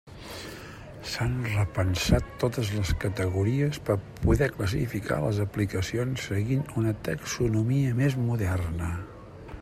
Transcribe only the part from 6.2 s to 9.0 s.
seguint una taxonomia més moderna.